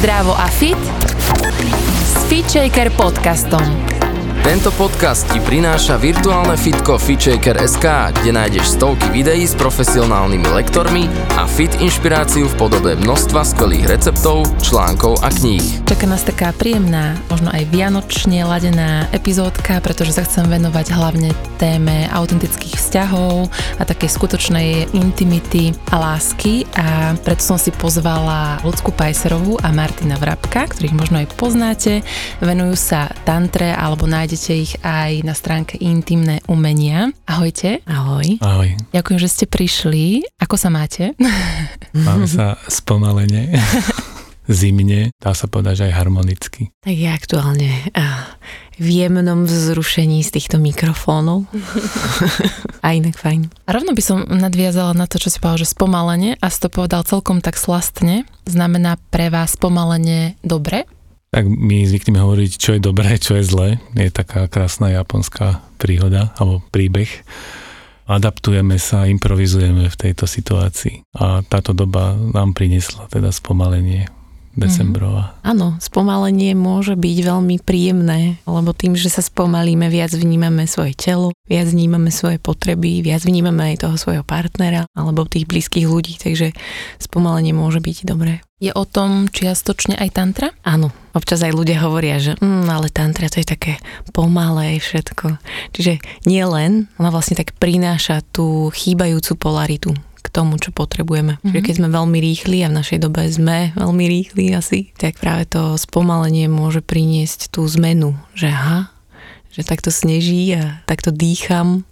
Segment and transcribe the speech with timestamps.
[0.00, 0.80] Zdravo a fit
[2.16, 3.99] s FitShaker podcastom.
[4.50, 7.86] Tento podcast ti prináša virtuálne fitko FitShaker.sk,
[8.18, 11.06] kde nájdeš stovky videí s profesionálnymi lektormi
[11.38, 15.86] a fit inšpiráciu v podobe množstva skvelých receptov, článkov a kníh.
[15.86, 21.30] Čaká nás taká príjemná, možno aj vianočne ladená epizódka, pretože sa chcem venovať hlavne
[21.62, 23.46] téme autentických vzťahov
[23.78, 30.18] a také skutočnej intimity a lásky a preto som si pozvala Lucku Pajserovú a Martina
[30.18, 32.02] Vrabka, ktorých možno aj poznáte.
[32.42, 37.12] Venujú sa tantre alebo nájdete nájdete ich aj na stránke Intimné umenia.
[37.28, 37.84] Ahojte.
[37.84, 38.40] Ahoj.
[38.40, 38.72] Ahoj.
[38.88, 40.24] Ďakujem, že ste prišli.
[40.40, 41.12] Ako sa máte?
[42.08, 43.52] Mám sa spomalene,
[44.48, 46.72] zimne, dá sa povedať, že aj harmonicky.
[46.80, 47.68] Tak je aktuálne
[48.80, 51.44] v jemnom vzrušení z týchto mikrofónov.
[52.84, 53.52] a inak fajn.
[53.68, 56.72] A rovno by som nadviazala na to, čo si povedal, že spomalenie a si to
[56.72, 58.24] povedal celkom tak slastne.
[58.48, 60.88] Znamená pre vás spomalenie dobre?
[61.30, 63.68] Tak my zvykneme hovoriť, čo je dobré, čo je zlé.
[63.94, 67.08] Je taká krásna japonská príhoda alebo príbeh.
[68.10, 71.06] Adaptujeme sa, improvizujeme v tejto situácii.
[71.14, 74.10] A táto doba nám priniesla teda spomalenie
[74.58, 75.38] decembrová.
[75.40, 75.54] Mm.
[75.54, 81.30] Áno, spomalenie môže byť veľmi príjemné, lebo tým, že sa spomalíme, viac vnímame svoje telo,
[81.46, 86.50] viac vnímame svoje potreby, viac vnímame aj toho svojho partnera alebo tých blízkych ľudí, takže
[86.98, 88.42] spomalenie môže byť dobré.
[88.60, 90.52] Je o tom čiastočne aj tantra?
[90.68, 93.80] Áno, občas aj ľudia hovoria, že mm, ale tantra to je také
[94.12, 95.40] pomalé všetko.
[95.72, 95.96] Čiže
[96.28, 99.90] nie len, ona vlastne tak prináša tú chýbajúcu polaritu
[100.20, 101.36] k tomu, čo potrebujeme.
[101.36, 101.50] Mm-hmm.
[101.50, 105.48] Čiže keď sme veľmi rýchli a v našej dobe sme veľmi rýchli asi, tak práve
[105.48, 108.92] to spomalenie môže priniesť tú zmenu, že aha,
[109.50, 111.82] že takto sneží a takto dýcham,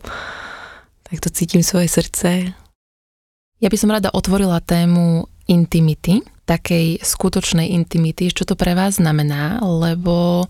[1.09, 2.55] takto cítim svoje srdce.
[3.59, 9.61] Ja by som rada otvorila tému intimity, takej skutočnej intimity, čo to pre vás znamená,
[9.61, 10.49] lebo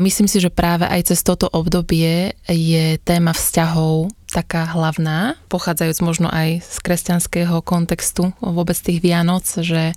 [0.00, 6.28] myslím si, že práve aj cez toto obdobie je téma vzťahov taká hlavná, pochádzajúc možno
[6.28, 9.96] aj z kresťanského kontextu vôbec tých Vianoc, že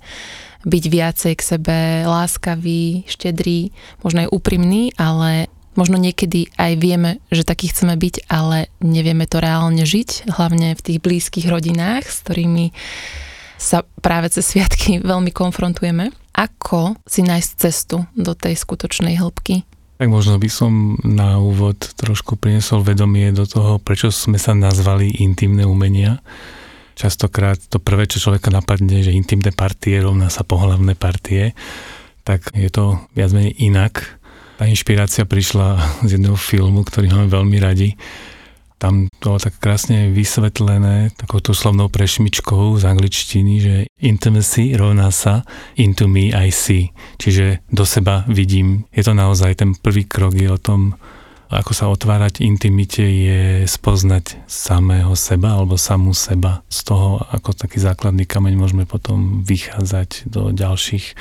[0.62, 7.48] byť viacej k sebe láskavý, štedrý, možno aj úprimný, ale možno niekedy aj vieme, že
[7.48, 12.70] taký chceme byť, ale nevieme to reálne žiť, hlavne v tých blízkych rodinách, s ktorými
[13.56, 16.10] sa práve cez sviatky veľmi konfrontujeme.
[16.32, 19.68] Ako si nájsť cestu do tej skutočnej hĺbky?
[20.02, 25.22] Tak možno by som na úvod trošku priniesol vedomie do toho, prečo sme sa nazvali
[25.22, 26.18] intimné umenia.
[26.98, 31.54] Častokrát to prvé, čo človeka napadne, že intimné partie rovná sa pohľavné partie,
[32.26, 34.18] tak je to viac menej inak.
[34.58, 37.94] Tá inšpirácia prišla z jedného filmu, ktorý máme veľmi radi,
[38.82, 45.46] tam to bolo tak krásne vysvetlené takouto slovnou prešmičkou z angličtiny, že intimacy rovná sa
[45.78, 46.90] into me I see,
[47.22, 48.90] čiže do seba vidím.
[48.90, 50.98] Je to naozaj ten prvý krok je o tom,
[51.46, 56.66] ako sa otvárať intimite je spoznať samého seba alebo samú seba.
[56.66, 61.14] Z toho ako taký základný kameň môžeme potom vychádzať do ďalších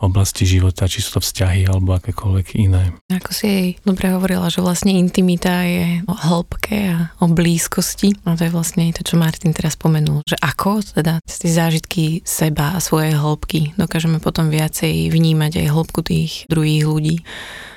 [0.00, 2.94] oblasti života, či sú to vzťahy alebo akékoľvek iné.
[3.10, 8.14] Ako si jej dobre hovorila, že vlastne intimita je o hĺbke a o blízkosti.
[8.26, 10.22] A to je vlastne to, čo Martin teraz spomenul.
[10.26, 10.70] Že ako
[11.02, 16.46] teda z tie zážitky seba a svojej hĺbky dokážeme potom viacej vnímať aj hĺbku tých
[16.46, 17.16] druhých ľudí.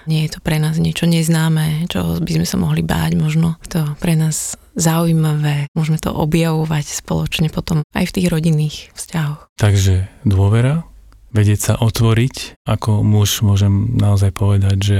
[0.10, 3.62] Nie je to pre nás niečo neznáme, čo by sme sa mohli báť možno.
[3.70, 5.70] To pre nás zaujímavé.
[5.78, 9.52] Môžeme to objavovať spoločne potom aj v tých rodinných vzťahoch.
[9.60, 10.88] Takže dôvera,
[11.32, 12.64] vedieť sa otvoriť.
[12.68, 15.00] Ako muž môžem naozaj povedať, že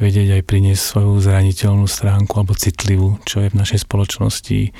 [0.00, 4.72] vedieť aj priniesť svoju zraniteľnú stránku alebo citlivú, čo je v našej spoločnosti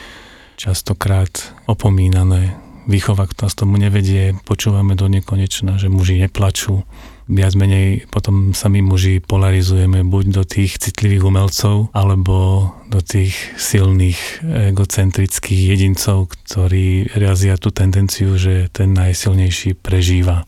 [0.56, 2.56] častokrát opomínané.
[2.82, 6.82] Výchova k nás tomu nevedie, počúvame do nekonečna, že muži neplačú.
[7.30, 13.38] Viac menej potom sa my muži polarizujeme buď do tých citlivých umelcov, alebo do tých
[13.54, 14.42] silných
[14.74, 20.42] egocentrických jedincov, ktorí razia tú tendenciu, že ten najsilnejší prežíva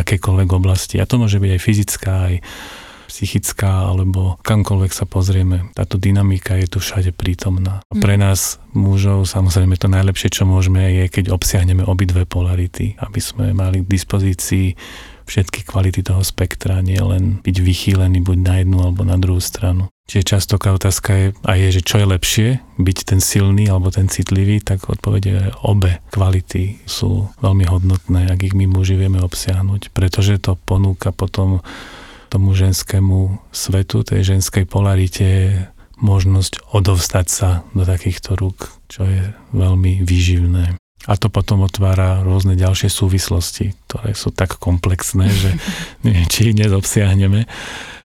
[0.00, 0.96] akékoľvek oblasti.
[1.02, 2.36] A to môže byť aj fyzická, aj
[3.08, 5.72] psychická, alebo kamkoľvek sa pozrieme.
[5.72, 7.80] Táto dynamika je tu všade prítomná.
[7.88, 8.20] A pre mm.
[8.20, 13.82] nás, mužov, samozrejme to najlepšie, čo môžeme, je, keď obsiahneme obidve polarity, aby sme mali
[13.82, 14.76] k dispozícii
[15.24, 19.88] všetky kvality toho spektra, nie len byť vychýlený buď na jednu alebo na druhú stranu.
[20.08, 22.48] Čiže častoká otázka je, a je, že čo je lepšie,
[22.80, 28.56] byť ten silný alebo ten citlivý, tak odpovede obe kvality sú veľmi hodnotné, ak ich
[28.56, 31.60] my muži vieme obsiahnuť, pretože to ponúka potom
[32.32, 35.28] tomu ženskému svetu, tej ženskej polarite
[36.00, 40.80] možnosť odovstať sa do takýchto rúk, čo je veľmi výživné.
[41.08, 45.50] A to potom otvára rôzne ďalšie súvislosti, ktoré sú tak komplexné, že
[46.04, 47.44] neviem, či ich dnes obsiahneme.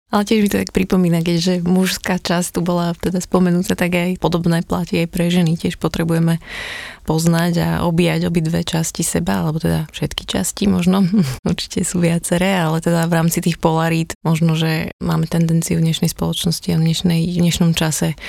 [0.08, 4.24] Ale tiež mi to tak pripomína, keďže mužská časť tu bola teda spomenutá, tak aj
[4.24, 5.60] podobné platí aj pre ženy.
[5.60, 6.40] Tiež potrebujeme
[7.08, 11.08] poznať a objať obidve časti seba, alebo teda všetky časti možno,
[11.48, 16.12] určite sú viaceré, ale teda v rámci tých polarít možno, že máme tendenciu v dnešnej
[16.12, 18.20] spoločnosti a v, dnešnej, v dnešnom čase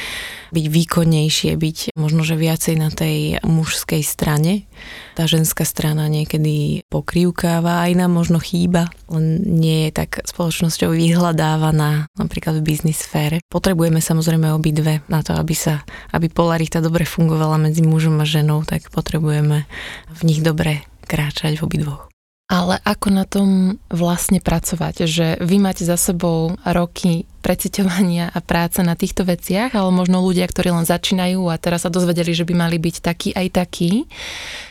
[0.54, 4.64] byť výkonnejšie, byť možno, že viacej na tej mužskej strane.
[5.12, 12.08] Tá ženská strana niekedy pokrývkáva, aj nám možno chýba, len nie je tak spoločnosťou vyhľadávaná,
[12.16, 13.42] napríklad v biznis sfére.
[13.50, 15.82] Potrebujeme samozrejme obidve na to, aby sa,
[16.14, 19.64] aby polarita dobre fungovala medzi mužom a ženou, tak potrebujeme
[20.12, 22.12] v nich dobre kráčať v obidvoch.
[22.48, 25.04] Ale ako na tom vlastne pracovať?
[25.04, 30.48] Že vy máte za sebou roky preciťovania a práce na týchto veciach, ale možno ľudia,
[30.48, 34.08] ktorí len začínajú a teraz sa dozvedeli, že by mali byť taký aj taký,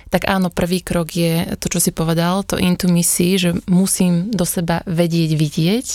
[0.09, 4.81] tak áno, prvý krok je to, čo si povedal, to intumisí, že musím do seba
[4.89, 5.87] vedieť, vidieť,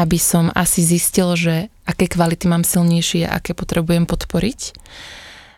[0.00, 4.60] aby som asi zistil, že aké kvality mám silnejšie a aké potrebujem podporiť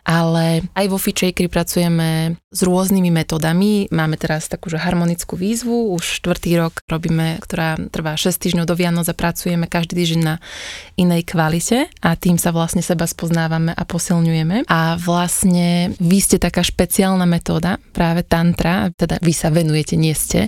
[0.07, 3.91] ale aj vo FitShakery pracujeme s rôznymi metodami.
[3.91, 9.03] Máme teraz takú harmonickú výzvu, už štvrtý rok robíme, ktorá trvá 6 týždňov do Vianoc
[9.11, 10.39] a pracujeme každý týždeň na
[10.95, 14.63] inej kvalite a tým sa vlastne seba spoznávame a posilňujeme.
[14.71, 20.47] A vlastne vy ste taká špeciálna metóda, práve tantra, teda vy sa venujete, nie ste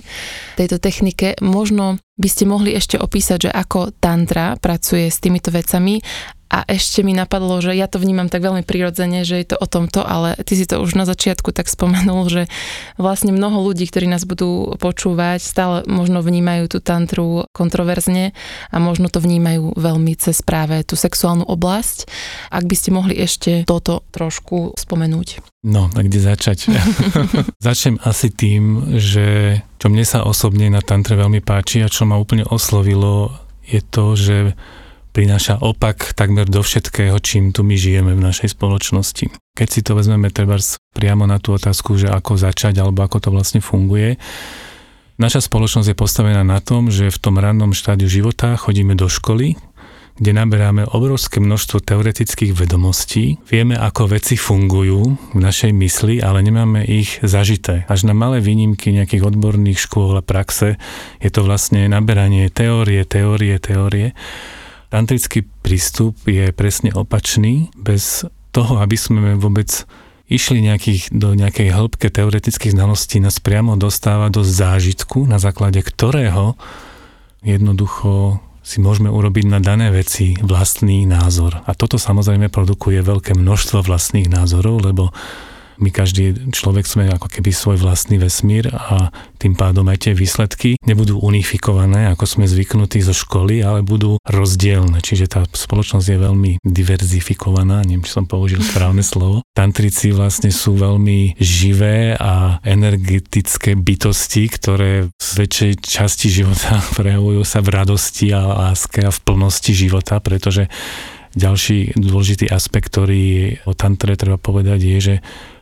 [0.56, 1.36] tejto technike.
[1.44, 6.00] Možno by ste mohli ešte opísať, že ako tantra pracuje s týmito vecami
[6.50, 9.70] a ešte mi napadlo, že ja to vnímam tak veľmi prirodzene, že je to o
[9.70, 12.42] tomto, ale ty si to už na začiatku tak spomenul, že
[12.98, 18.34] vlastne mnoho ľudí, ktorí nás budú počúvať, stále možno vnímajú tú tantru kontroverzne
[18.74, 22.10] a možno to vnímajú veľmi cez práve tú sexuálnu oblasť.
[22.50, 25.46] Ak by ste mohli ešte toto trošku spomenúť.
[25.62, 26.66] No, tak kde začať?
[27.62, 32.18] Začnem asi tým, že čo mne sa osobne na tantre veľmi páči a čo ma
[32.18, 34.36] úplne oslovilo, je to, že
[35.10, 39.30] prináša opak takmer do všetkého, čím tu my žijeme v našej spoločnosti.
[39.58, 40.56] Keď si to vezmeme treba
[40.94, 44.16] priamo na tú otázku, že ako začať alebo ako to vlastne funguje,
[45.18, 49.58] naša spoločnosť je postavená na tom, že v tom rannom štádiu života chodíme do školy,
[50.20, 56.84] kde naberáme obrovské množstvo teoretických vedomostí, vieme, ako veci fungujú v našej mysli, ale nemáme
[56.84, 57.88] ich zažité.
[57.88, 60.76] Až na malé výnimky nejakých odborných škôl a praxe
[61.24, 64.12] je to vlastne naberanie teórie, teórie, teórie
[64.90, 69.86] Tantrický prístup je presne opačný, bez toho, aby sme vôbec
[70.26, 76.58] išli nejakých, do nejakej hĺbke teoretických znalostí, nás priamo dostáva do zážitku, na základe ktorého
[77.46, 81.64] jednoducho si môžeme urobiť na dané veci vlastný názor.
[81.64, 85.10] A toto samozrejme produkuje veľké množstvo vlastných názorov, lebo
[85.80, 89.08] my každý človek sme ako keby svoj vlastný vesmír a
[89.40, 95.00] tým pádom aj tie výsledky nebudú unifikované, ako sme zvyknutí zo školy, ale budú rozdielne.
[95.00, 99.40] Čiže tá spoločnosť je veľmi diverzifikovaná, neviem, či som použil správne slovo.
[99.56, 107.64] Tantrici vlastne sú veľmi živé a energetické bytosti, ktoré z väčšej časti života prejavujú sa
[107.64, 110.68] v radosti a láske a v plnosti života, pretože
[111.34, 115.14] ďalší dôležitý aspekt, ktorý o tantre treba povedať, je, že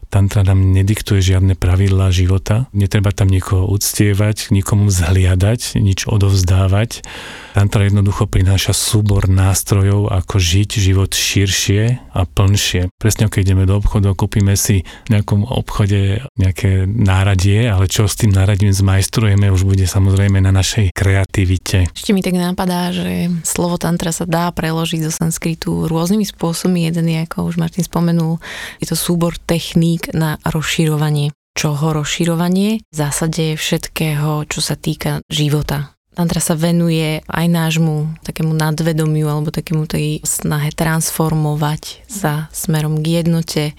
[0.08, 7.04] Tantra nám nediktuje žiadne pravidlá života, netreba tam nikoho uctievať, nikomu zhliadať, nič odovzdávať.
[7.52, 12.94] Tantra jednoducho prináša súbor nástrojov, ako žiť život širšie a plnšie.
[12.94, 18.14] Presne keď ideme do obchodu, kúpime si v nejakom obchode nejaké náradie, ale čo s
[18.14, 21.90] tým náradím zmajstrujeme, už bude samozrejme na našej kreativite.
[21.90, 26.86] Ešte mi tak napadá, že slovo tantra sa dá preložiť zo sanskritu rôznymi spôsobmi.
[26.86, 28.38] Jeden je, ako už Martin spomenul,
[28.78, 31.34] je to súbor techník, rečník na rozširovanie.
[31.58, 32.86] Čoho rozširovanie?
[32.86, 35.97] V zásade všetkého, čo sa týka života.
[36.18, 43.22] Tantra sa venuje aj nášmu takému nadvedomiu alebo takému tej snahe transformovať sa smerom k
[43.22, 43.78] jednote,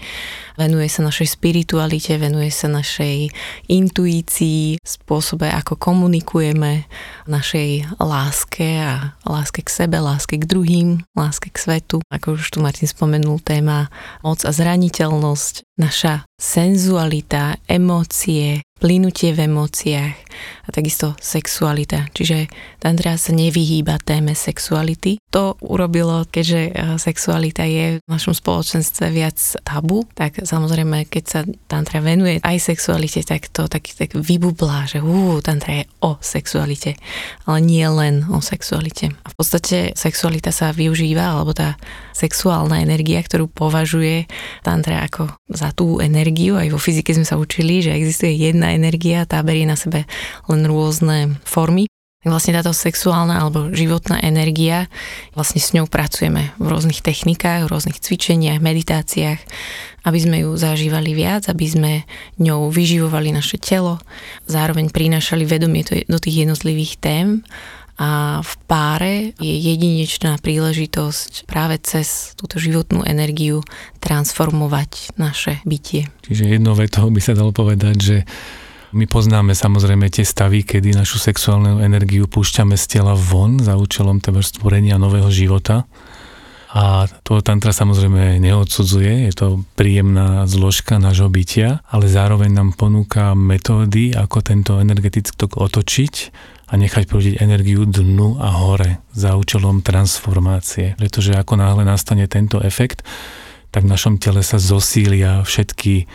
[0.56, 3.28] venuje sa našej spiritualite, venuje sa našej
[3.68, 6.88] intuícii, spôsobe, ako komunikujeme,
[7.28, 12.00] našej láske a láske k sebe, láske k druhým, láske k svetu.
[12.08, 13.92] Ako už tu Martin spomenul, téma
[14.24, 20.16] moc a zraniteľnosť, naša senzualita, emócie, plynutie v emóciách
[20.64, 22.08] a takisto sexualita.
[22.16, 22.48] Čiže
[22.80, 25.20] Tantra sa nevyhýba téme sexuality.
[25.36, 31.40] To urobilo, keďže eh, sexualita je v našom spoločenstve viac tabu, tak samozrejme, keď sa
[31.68, 36.96] Tantra venuje aj sexualite, tak to tak, tak vybublá, že uh, Tantra je o sexualite,
[37.44, 39.12] ale nie len o sexualite.
[39.12, 41.76] A v podstate sexualita sa využíva, alebo tá
[42.16, 44.24] sexuálna energia, ktorú považuje
[44.64, 46.29] Tantra ako za tú energiu.
[46.56, 50.06] Aj vo fyzike sme sa učili, že existuje jedna energia, tá berie na sebe
[50.48, 51.90] len rôzne formy.
[52.20, 54.92] Vlastne táto sexuálna alebo životná energia,
[55.32, 59.40] vlastne s ňou pracujeme v rôznych technikách, v rôznych cvičeniach, meditáciách,
[60.04, 61.92] aby sme ju zažívali viac, aby sme
[62.36, 64.04] ňou vyživovali naše telo,
[64.44, 67.40] zároveň prinášali vedomie do tých jednotlivých tém
[68.00, 73.60] a v páre je jedinečná príležitosť práve cez túto životnú energiu
[74.00, 76.08] transformovať naše bytie.
[76.24, 78.16] Čiže jednou vetou by sa dalo povedať, že
[78.96, 84.18] my poznáme samozrejme tie stavy, kedy našu sexuálnu energiu púšťame z tela von za účelom
[84.18, 85.84] teda stvorenia nového života.
[86.70, 93.34] A to tantra samozrejme neodsudzuje, je to príjemná zložka nášho bytia, ale zároveň nám ponúka
[93.34, 96.14] metódy, ako tento energetický tok otočiť
[96.70, 100.94] a nechať prúdiť energiu dnu a hore za účelom transformácie.
[100.94, 103.02] Pretože ako náhle nastane tento efekt,
[103.74, 106.06] tak v našom tele sa zosília všetky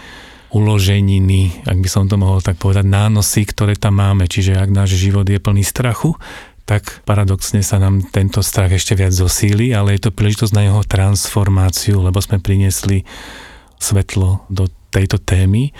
[0.56, 4.32] uloženiny, ak by som to mohol tak povedať, nánosy, ktoré tam máme.
[4.32, 6.16] Čiže ak náš život je plný strachu,
[6.64, 10.82] tak paradoxne sa nám tento strach ešte viac zosíli, ale je to príležitosť na jeho
[10.88, 13.04] transformáciu, lebo sme priniesli
[13.78, 15.76] svetlo do tejto témy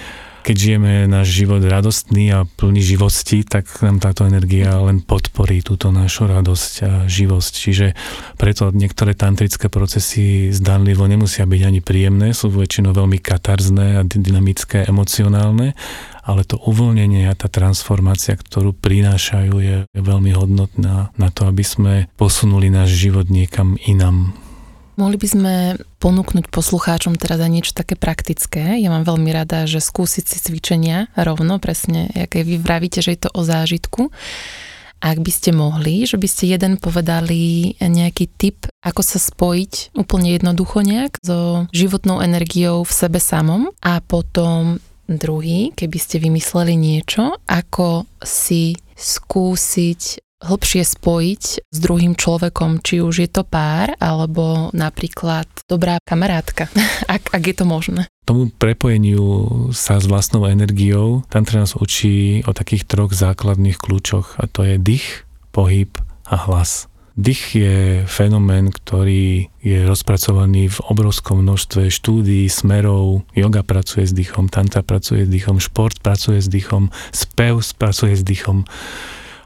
[0.46, 5.90] keď žijeme náš život radostný a plný živosti, tak nám táto energia len podporí túto
[5.90, 7.54] našu radosť a živosť.
[7.58, 7.88] Čiže
[8.38, 14.86] preto niektoré tantrické procesy zdanlivo nemusia byť ani príjemné, sú väčšinou veľmi katarzné a dynamické,
[14.86, 15.74] emocionálne,
[16.22, 21.94] ale to uvoľnenie a tá transformácia, ktorú prinášajú, je veľmi hodnotná na to, aby sme
[22.22, 24.45] posunuli náš život niekam inam.
[24.96, 25.54] Mohli by sme
[26.00, 28.80] ponúknuť poslucháčom teraz aj niečo také praktické.
[28.80, 33.28] Ja mám veľmi rada, že skúsiť si cvičenia rovno, presne, aké vy vravíte, že je
[33.28, 34.08] to o zážitku.
[35.04, 40.32] Ak by ste mohli, že by ste jeden povedali nejaký tip, ako sa spojiť úplne
[40.34, 47.38] jednoducho nejak so životnou energiou v sebe samom a potom druhý, keby ste vymysleli niečo,
[47.46, 55.50] ako si skúsiť hlbšie spojiť s druhým človekom, či už je to pár, alebo napríklad
[55.66, 56.70] dobrá kamarátka,
[57.16, 58.02] ak, ak je to možné.
[58.26, 64.50] Tomu prepojeniu sa s vlastnou energiou, Tantra nás učí o takých troch základných kľúčoch a
[64.50, 65.94] to je dých, pohyb
[66.26, 66.90] a hlas.
[67.16, 67.78] Dých je
[68.12, 73.24] fenomén, ktorý je rozpracovaný v obrovskom množstve štúdií, smerov.
[73.32, 78.24] Yoga pracuje s dýchom, tantra pracuje s dýchom, šport pracuje s dýchom, spev pracuje s
[78.28, 78.68] dýchom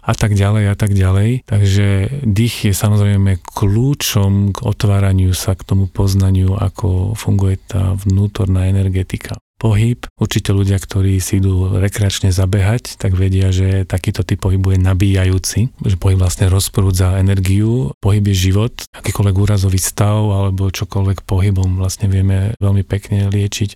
[0.09, 1.45] a tak ďalej a tak ďalej.
[1.45, 1.87] Takže
[2.25, 9.37] dých je samozrejme kľúčom k otváraniu sa k tomu poznaniu, ako funguje tá vnútorná energetika.
[9.59, 14.79] Pohyb, určite ľudia, ktorí si idú rekreačne zabehať, tak vedia, že takýto typ pohybu je
[14.79, 21.75] nabíjajúci, že pohyb vlastne rozprúdza energiu, pohyb je život, akýkoľvek úrazový stav alebo čokoľvek pohybom
[21.75, 23.75] vlastne vieme veľmi pekne liečiť.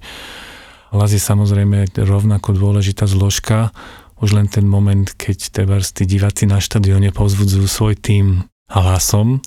[0.95, 3.75] Hlas je samozrejme rovnako dôležitá zložka,
[4.19, 9.41] už len ten moment, keď teda tí diváci na štadióne povzbudzujú svoj tým hlasom,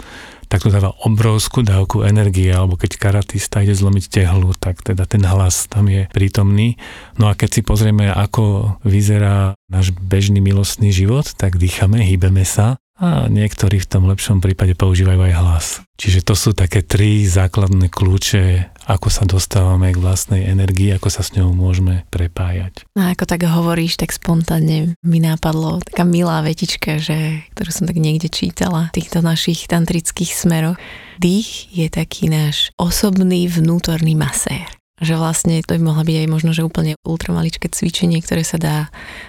[0.47, 5.27] tak to dáva obrovskú dávku energie, alebo keď karatista ide zlomiť tehlu, tak teda ten
[5.27, 6.79] hlas tam je prítomný.
[7.19, 12.79] No a keď si pozrieme, ako vyzerá náš bežný milostný život, tak dýchame, hýbeme sa
[12.97, 15.67] a niektorí v tom lepšom prípade používajú aj hlas.
[16.01, 21.27] Čiže to sú také tri základné kľúče, ako sa dostávame k vlastnej energii, ako sa
[21.27, 22.87] s ňou môžeme prepájať.
[22.95, 27.99] No ako tak hovoríš, tak spontánne mi nápadlo taká milá vetička, že, ktorú som tak
[27.99, 30.79] niekde čítala v týchto našich tantrických smeroch.
[31.19, 36.51] Dých je taký náš osobný vnútorný masér že vlastne to by mohla byť aj možno,
[36.57, 38.77] že úplne ultramaličké cvičenie, ktoré sa dá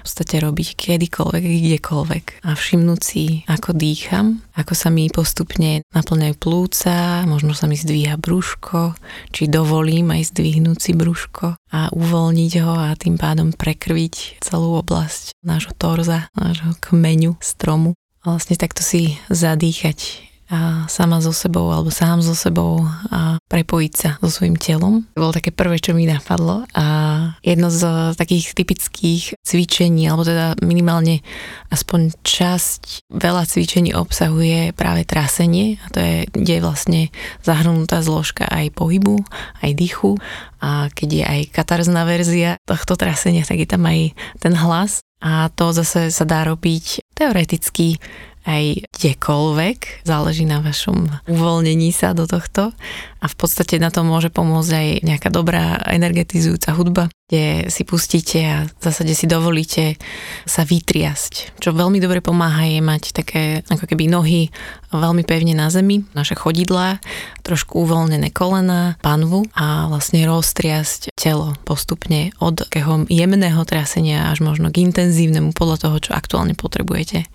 [0.04, 2.26] v podstate robiť kedykoľvek, kdekoľvek.
[2.48, 8.16] A všimnúť si, ako dýcham, ako sa mi postupne naplňajú plúca, možno sa mi zdvíha
[8.16, 8.96] brúško,
[9.36, 15.36] či dovolím aj zdvihnúť si brúško a uvoľniť ho a tým pádom prekrviť celú oblasť
[15.44, 17.92] nášho torza, nášho kmeňu, stromu.
[18.24, 23.94] A vlastne takto si zadýchať a sama so sebou alebo sám so sebou a prepojiť
[23.94, 25.04] sa so svojím telom.
[25.16, 26.86] To bolo také prvé, čo mi napadlo a
[27.44, 31.20] jedno z takých typických cvičení, alebo teda minimálne
[31.68, 37.02] aspoň časť veľa cvičení obsahuje práve trasenie a to je, kde je vlastne
[37.44, 39.20] zahrnutá zložka aj pohybu,
[39.60, 40.16] aj dýchu
[40.64, 45.50] a keď je aj katarzná verzia tohto trasenia, tak je tam aj ten hlas a
[45.52, 47.98] to zase sa dá robiť teoreticky
[48.48, 52.72] aj kdekoľvek, záleží na vašom uvoľnení sa do tohto,
[53.22, 58.40] A v podstate na to môže pomôcť aj nejaká dobrá energetizujúca hudba, kde si pustíte
[58.40, 60.00] a v zásade si dovolíte
[60.48, 61.60] sa vytriasť.
[61.60, 64.48] Čo veľmi dobre pomáha je mať také ako keby nohy
[64.96, 67.04] veľmi pevne na zemi, naše chodidlá,
[67.44, 74.72] trošku uvoľnené kolena, panvu a vlastne roztriasť telo postupne od takého jemného trasenia až možno
[74.72, 77.28] k intenzívnemu podľa toho, čo aktuálne potrebujete.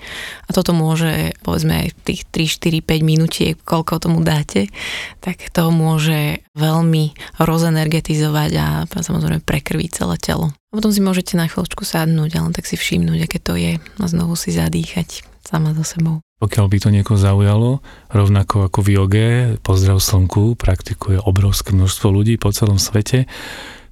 [0.49, 4.73] A toto môže, povedzme aj tých 3, 4, 5 minútiek, koľko tomu dáte,
[5.21, 10.53] tak to môže veľmi rozenergetizovať a samozrejme prekrviť celé telo.
[10.53, 13.81] A potom si môžete na chvíľočku sadnúť a len tak si všimnúť, aké to je
[13.81, 16.23] a znovu si zadýchať sama so sebou.
[16.43, 19.29] Pokiaľ by to niekoho zaujalo, rovnako ako v joge,
[19.63, 23.31] pozdrav slnku, praktikuje obrovské množstvo ľudí po celom svete,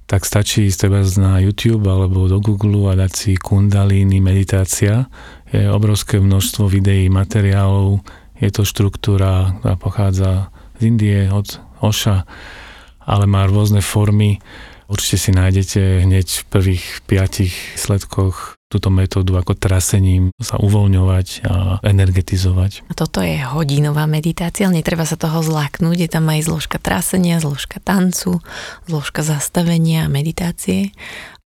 [0.03, 5.07] tak stačí ísť treba na YouTube alebo do Google a dať si kundalíny, meditácia.
[5.47, 8.03] Je obrovské množstvo videí, materiálov,
[8.35, 10.31] je to štruktúra, ktorá pochádza
[10.81, 12.25] z Indie, od Oša,
[13.05, 14.41] ale má rôzne formy
[14.91, 21.79] Určite si nájdete hneď v prvých piatich sledkoch túto metódu ako trasením sa uvoľňovať a
[21.79, 22.91] energetizovať.
[22.91, 27.39] A toto je hodinová meditácia, ale netreba sa toho zláknúť, je tam aj zložka trasenia,
[27.39, 28.43] zložka tancu,
[28.83, 30.91] zložka zastavenia a meditácie.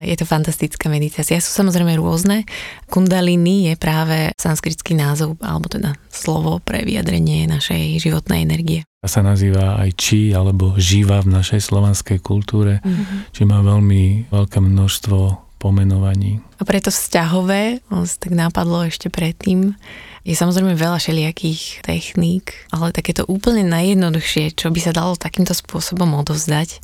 [0.04, 1.40] Je to fantastická meditácia.
[1.40, 2.44] Sú samozrejme rôzne.
[2.92, 9.76] Kundalini je práve sanskritský názov, alebo teda slovo pre vyjadrenie našej životnej energie sa nazýva
[9.84, 13.36] aj či alebo živa v našej slovanskej kultúre, mm-hmm.
[13.36, 16.40] či má veľmi veľké množstvo pomenovaní.
[16.60, 17.84] A preto vzťahové,
[18.20, 19.76] tak nápadlo ešte predtým,
[20.24, 26.16] je samozrejme veľa všelijakých techník, ale takéto úplne najjednoduchšie, čo by sa dalo takýmto spôsobom
[26.16, 26.80] odovzdať,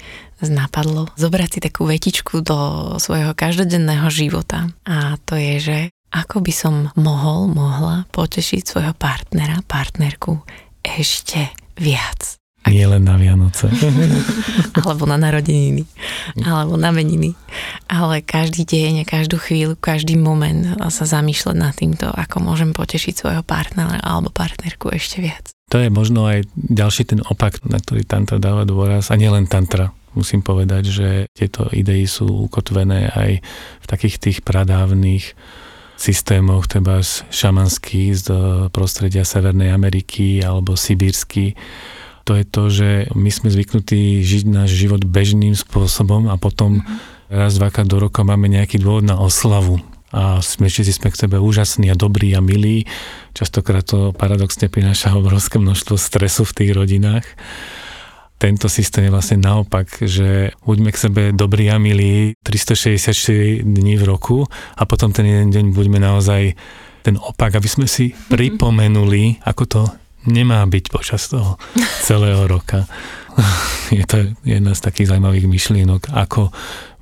[0.49, 2.59] napadlo zobrať si takú vetičku do
[2.97, 4.73] svojho každodenného života.
[4.89, 5.79] A to je, že
[6.11, 10.41] ako by som mohol, mohla potešiť svojho partnera, partnerku
[10.81, 12.41] ešte viac.
[12.69, 13.73] Nie len na Vianoce.
[14.85, 15.89] alebo na narodeniny,
[16.45, 17.33] alebo na meniny.
[17.89, 23.43] Ale každý deň, každú chvíľu, každý moment sa zamýšľať nad týmto, ako môžem potešiť svojho
[23.43, 25.51] partnera alebo partnerku ešte viac.
[25.71, 29.09] To je možno aj ďalší ten opak, na ktorý tantra dáva dôraz.
[29.09, 29.95] A nielen tantra.
[30.11, 33.31] Musím povedať, že tieto idei sú ukotvené aj
[33.83, 35.39] v takých tých pradávnych
[36.01, 38.27] systémoch, teda šamanský z
[38.73, 41.55] prostredia Severnej Ameriky alebo sibírsky.
[42.25, 47.37] To je to, že my sme zvyknutí žiť náš život bežným spôsobom a potom mm-hmm.
[47.37, 49.79] raz, dvakrát do roka máme nejaký dôvod na oslavu
[50.11, 52.83] a sme všetci sme k sebe úžasní a dobrí a milí.
[53.31, 57.27] Častokrát to paradoxne prináša obrovské množstvo stresu v tých rodinách
[58.41, 64.05] tento systém je vlastne naopak, že buďme k sebe dobrí a milí 364 dní v
[64.09, 64.49] roku
[64.81, 66.57] a potom ten jeden deň buďme naozaj
[67.05, 68.33] ten opak, aby sme si mhm.
[68.33, 69.83] pripomenuli, ako to
[70.25, 71.61] nemá byť počas toho
[72.09, 72.89] celého roka.
[73.93, 76.49] Je to jedna z takých zaujímavých myšlienok, ako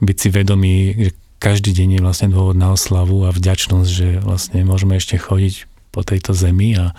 [0.03, 4.67] byť si vedomý, že každý deň je vlastne dôvod na oslavu a vďačnosť, že vlastne
[4.67, 6.99] môžeme ešte chodiť po tejto zemi a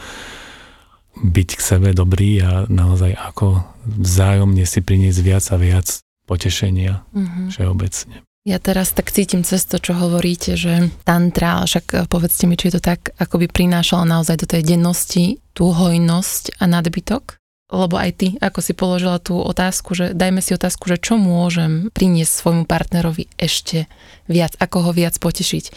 [1.20, 5.88] byť k sebe dobrý a naozaj ako vzájomne si priniesť viac a viac
[6.30, 7.46] potešenia mm-hmm.
[7.52, 8.24] všeobecne.
[8.48, 12.72] Ja teraz tak cítim cez to, čo hovoríte, že tantra, však eh, povedzte mi, či
[12.72, 17.36] je to tak, ako by prinášala naozaj do tej dennosti tú hojnosť a nadbytok?
[17.70, 21.94] Lebo aj ty, ako si položila tú otázku, že dajme si otázku, že čo môžem
[21.94, 23.86] priniesť svojmu partnerovi ešte
[24.26, 25.70] viac, ako ho viac potešiť.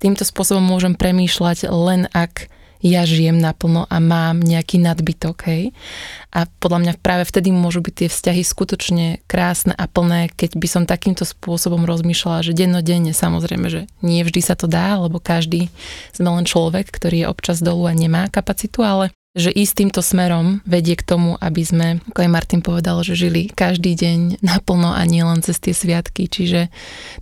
[0.00, 2.48] Týmto spôsobom môžem premýšľať len ak
[2.84, 5.72] ja žijem naplno a mám nejaký nadbytok, hej.
[6.28, 10.68] A podľa mňa práve vtedy môžu byť tie vzťahy skutočne krásne a plné, keď by
[10.68, 15.72] som takýmto spôsobom rozmýšľala, že dennodenne samozrejme, že nie vždy sa to dá, lebo každý
[16.12, 20.62] sme len človek, ktorý je občas dolu a nemá kapacitu, ale že ísť týmto smerom
[20.62, 25.02] vedie k tomu, aby sme, ako aj Martin povedal, že žili každý deň naplno a
[25.02, 26.30] nie len cez tie sviatky.
[26.30, 26.70] Čiže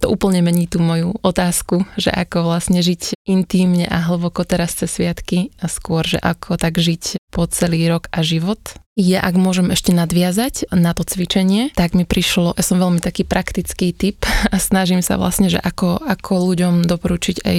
[0.04, 4.92] to úplne mení tú moju otázku, že ako vlastne žiť intímne a hlboko teraz cez
[4.92, 8.60] sviatky a skôr, že ako tak žiť po celý rok a život.
[8.92, 13.24] Ja, ak môžem ešte nadviazať na to cvičenie, tak mi prišlo, ja som veľmi taký
[13.24, 14.20] praktický typ
[14.52, 17.58] a snažím sa vlastne, že ako, ako ľuďom doporučiť aj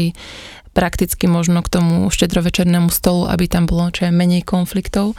[0.73, 5.13] prakticky možno k tomu štedrovečernému stolu, aby tam bolo čo menej konfliktov.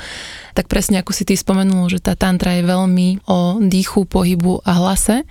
[0.59, 4.71] Tak presne ako si ty spomenul, že tá tantra je veľmi o dýchu, pohybu a
[4.83, 5.23] hlase,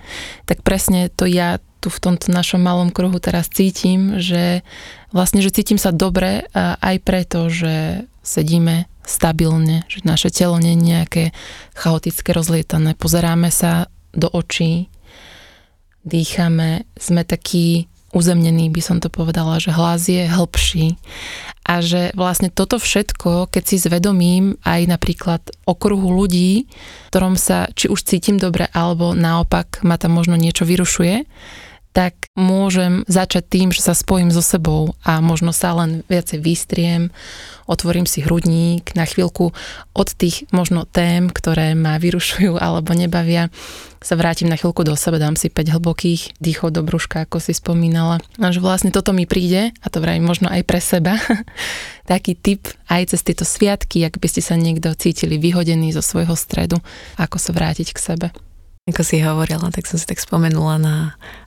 [0.48, 4.64] tak presne to ja tu v tomto našom malom kruhu teraz cítim, že
[5.12, 10.86] vlastne, že cítim sa dobre aj preto, že sedíme stabilne, že naše telo nie je
[10.96, 11.24] nejaké
[11.76, 12.96] chaotické, rozlietané.
[12.96, 14.88] Pozeráme sa do očí,
[16.08, 20.96] dýchame, sme takí uzemnený, by som to povedala, že hlas je hĺbší.
[21.64, 26.70] A že vlastne toto všetko, keď si zvedomím aj napríklad okruhu ľudí,
[27.10, 31.26] ktorom sa či už cítim dobre, alebo naopak ma tam možno niečo vyrušuje,
[31.94, 37.14] tak môžem začať tým, že sa spojím so sebou a možno sa len viacej vystriem,
[37.70, 39.54] otvorím si hrudník na chvíľku
[39.94, 43.54] od tých možno tém, ktoré ma vyrušujú alebo nebavia,
[44.04, 47.56] sa vrátim na chvíľku do seba, dám si 5 hlbokých dýchov do brúška, ako si
[47.56, 48.20] spomínala.
[48.36, 51.16] A že vlastne toto mi príde, a to vravím možno aj pre seba,
[52.12, 56.36] taký tip aj cez tieto sviatky, ak by ste sa niekto cítili vyhodený zo svojho
[56.36, 56.84] stredu,
[57.16, 58.28] ako sa vrátiť k sebe.
[58.84, 60.96] Ako si hovorila, tak som si tak spomenula na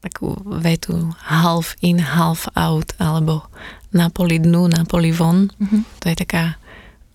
[0.01, 3.45] takú vetu half in, half out, alebo
[3.93, 5.53] na poli dnu, na poli von.
[5.53, 5.83] Mm-hmm.
[6.01, 6.57] To je taká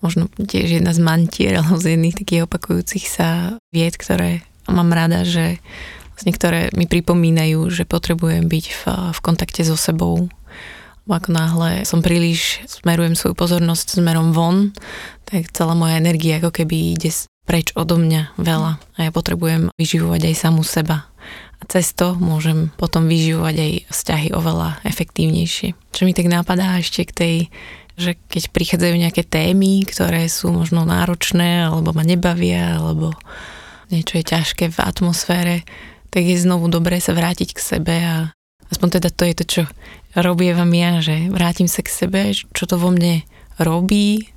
[0.06, 5.26] možno tiež jedna z mantier, alebo z jedných takých opakujúcich sa vied, ktoré mám rada,
[5.26, 5.58] že
[6.14, 8.82] vlastne ktoré mi pripomínajú, že potrebujem byť v,
[9.18, 10.30] v kontakte so sebou.
[11.10, 14.70] Ako náhle som príliš, smerujem svoju pozornosť smerom von,
[15.26, 17.10] tak celá moja energia ako keby ide
[17.46, 21.10] preč odo mňa veľa a ja potrebujem vyživovať aj samú seba.
[21.62, 25.78] A cez to môžem potom vyživovať aj vzťahy oveľa efektívnejšie.
[25.94, 27.36] Čo mi tak napadá ešte k tej,
[28.02, 33.14] že keď prichádzajú nejaké témy, ktoré sú možno náročné, alebo ma nebavia, alebo
[33.94, 35.56] niečo je ťažké v atmosfére,
[36.10, 38.34] tak je znovu dobré sa vrátiť k sebe a
[38.74, 39.64] aspoň teda to je to, čo
[40.18, 43.22] robievam ja, že vrátim sa k sebe, čo to vo mne
[43.62, 44.32] robí,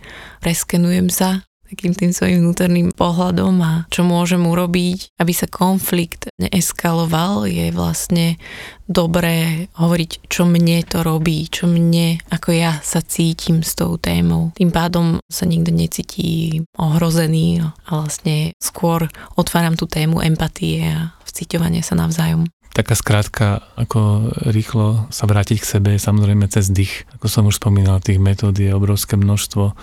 [0.44, 7.50] preskenujem sa takým tým svojim vnútorným pohľadom a čo môžem urobiť, aby sa konflikt neeskaloval,
[7.50, 8.38] je vlastne
[8.86, 14.54] dobré hovoriť, čo mne to robí, čo mne, ako ja sa cítim s tou témou.
[14.54, 21.82] Tým pádom sa nikto necíti ohrozený a vlastne skôr otváram tú tému empatie a vciťovania
[21.82, 22.46] sa navzájom.
[22.74, 23.46] Taká skrátka,
[23.78, 27.06] ako rýchlo sa vrátiť k sebe, samozrejme cez dých.
[27.14, 29.78] Ako som už spomínal, tých metód je obrovské množstvo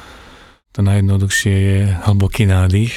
[0.72, 2.96] to najjednoduchšie je hlboký nádych,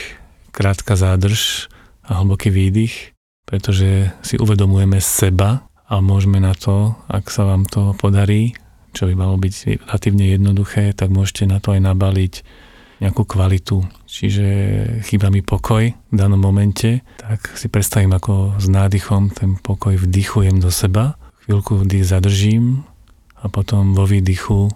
[0.55, 1.67] krátka zádrž
[2.07, 7.93] a hlboký výdych, pretože si uvedomujeme seba a môžeme na to, ak sa vám to
[7.99, 8.55] podarí,
[8.95, 12.35] čo by malo byť relatívne jednoduché, tak môžete na to aj nabaliť
[13.03, 13.83] nejakú kvalitu.
[14.07, 14.47] Čiže
[15.03, 20.63] chýba mi pokoj v danom momente, tak si predstavím, ako s nádychom ten pokoj vdychujem
[20.63, 22.87] do seba, chvíľku vdych zadržím
[23.43, 24.71] a potom vo výdychu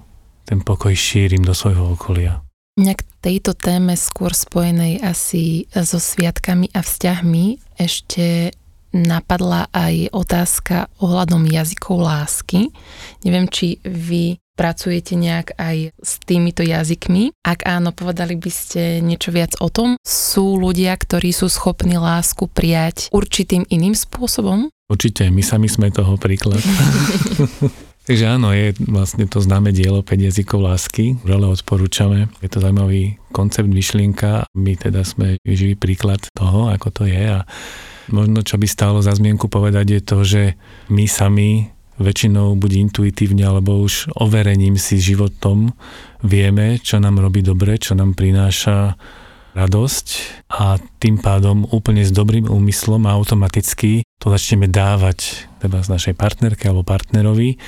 [0.44, 2.47] ten pokoj šírim do svojho okolia.
[2.78, 8.54] Mňa k tejto téme skôr spojenej asi so sviatkami a vzťahmi ešte
[8.94, 12.70] napadla aj otázka ohľadom jazykov lásky.
[13.26, 17.34] Neviem, či vy pracujete nejak aj s týmito jazykmi.
[17.42, 19.98] Ak áno, povedali by ste niečo viac o tom?
[20.06, 24.70] Sú ľudia, ktorí sú schopní lásku prijať určitým iným spôsobom?
[24.86, 26.62] Určite, my sami sme toho príklad.
[28.08, 32.32] Takže áno, je vlastne to známe dielo 5 jazykov lásky, veľa odporúčame.
[32.40, 34.48] Je to zaujímavý koncept, myšlienka.
[34.56, 37.44] My teda sme živý príklad toho, ako to je a
[38.08, 40.42] možno čo by stálo za zmienku povedať je to, že
[40.88, 41.68] my sami
[42.00, 45.76] väčšinou buď intuitívne alebo už overením si životom
[46.24, 48.96] vieme, čo nám robí dobre, čo nám prináša
[49.52, 50.06] radosť
[50.48, 56.14] a tým pádom úplne s dobrým úmyslom a automaticky to začneme dávať teda z našej
[56.16, 57.58] partnerke alebo partnerovi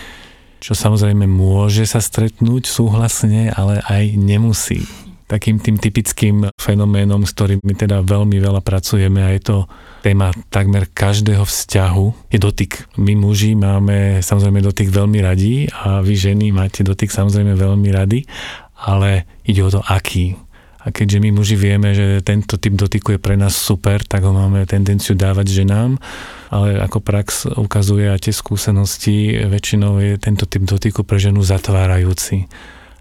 [0.61, 4.85] čo samozrejme môže sa stretnúť súhlasne, ale aj nemusí.
[5.25, 9.57] Takým tým typickým fenoménom, s ktorým my teda veľmi veľa pracujeme a je to
[10.03, 12.91] téma takmer každého vzťahu, je dotyk.
[12.99, 18.27] My muži máme samozrejme dotyk veľmi radi a vy ženy máte dotyk samozrejme veľmi radi,
[18.75, 20.35] ale ide o to, aký
[20.81, 24.33] a keďže my muži vieme, že tento typ dotyku je pre nás super, tak ho
[24.33, 26.01] máme tendenciu dávať ženám,
[26.49, 32.49] ale ako prax ukazuje a tie skúsenosti, väčšinou je tento typ dotyku pre ženu zatvárajúci.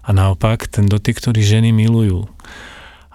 [0.04, 2.28] A naopak, ten dotyk, ktorý ženy milujú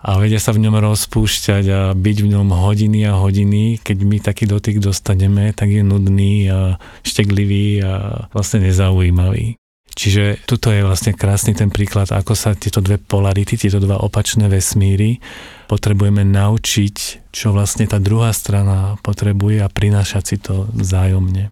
[0.05, 4.17] a vedia sa v ňom rozpúšťať a byť v ňom hodiny a hodiny, keď my
[4.21, 7.93] taký dotyk dostaneme, tak je nudný a šteklivý a
[8.29, 9.57] vlastne nezaujímavý.
[9.95, 14.51] Čiže tuto je vlastne krásny ten príklad, ako sa tieto dve polarity, tieto dva opačné
[14.51, 15.23] vesmíry
[15.71, 21.47] potrebujeme naučiť, čo vlastne tá druhá strana potrebuje a prinášať si to vzájomne.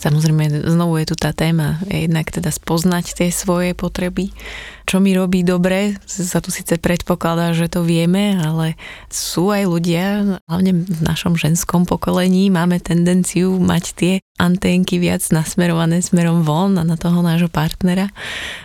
[0.00, 4.32] Samozrejme, znovu je tu tá téma, jednak teda spoznať tie svoje potreby,
[4.90, 8.74] čo mi robí dobre, sa tu síce predpokladá, že to vieme, ale
[9.06, 10.02] sú aj ľudia,
[10.50, 16.82] hlavne v našom ženskom pokolení, máme tendenciu mať tie anténky viac nasmerované smerom von a
[16.82, 18.10] na toho nášho partnera.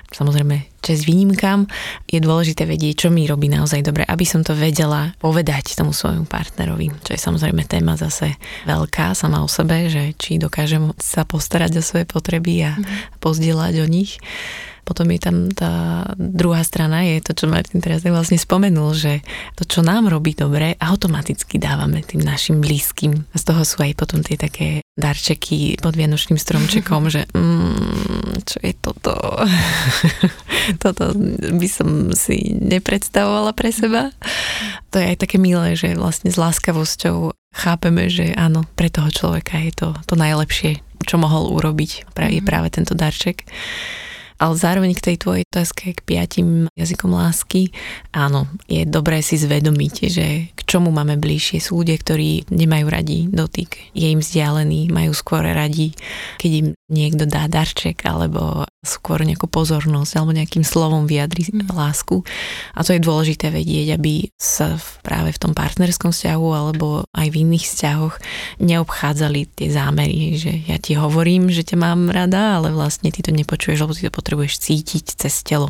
[0.09, 1.69] Samozrejme, čas výnimkám,
[2.09, 6.25] je dôležité vedieť, čo mi robí naozaj dobre, aby som to vedela povedať tomu svojmu
[6.25, 8.33] partnerovi, čo je samozrejme téma zase
[8.65, 13.21] veľká sama o sebe, že či dokážem sa postarať o svoje potreby a mm.
[13.21, 14.17] pozdieľať o nich.
[14.85, 19.25] Potom je tam tá druhá strana, je to, čo Martin teraz vlastne spomenul, že
[19.57, 23.25] to, čo nám robí dobre, automaticky dávame tým našim blízkym.
[23.33, 28.57] A z toho sú aj potom tie také darčeky pod vianočným stromčekom, že mm, čo
[28.61, 29.13] je toto?
[30.83, 31.03] toto
[31.57, 34.13] by som si nepredstavovala pre seba.
[34.93, 39.57] To je aj také milé, že vlastne s láskavosťou chápeme, že áno, pre toho človeka
[39.63, 42.11] je to to najlepšie, čo mohol urobiť.
[42.15, 42.47] Je mhm.
[42.47, 43.47] práve tento darček.
[44.35, 47.71] Ale zároveň k tej tvojej otázke k piatim jazykom lásky,
[48.11, 51.63] áno, je dobré si zvedomiť, že k čomu máme bližšie.
[51.63, 55.95] Sú ľudia, ktorí nemajú radi dotyk, je im vzdialený, majú skôr radi,
[56.35, 61.73] keď im niekto dá darček alebo skôr nejakú pozornosť alebo nejakým slovom vyjadri mm.
[61.73, 62.21] lásku.
[62.77, 67.27] A to je dôležité vedieť, aby sa v, práve v tom partnerskom vzťahu alebo aj
[67.33, 68.15] v iných vzťahoch
[68.61, 73.33] neobchádzali tie zámery, že ja ti hovorím, že ťa mám rada, ale vlastne ty to
[73.33, 75.69] nepočuješ, lebo ty to potrebuješ cítiť cez telo.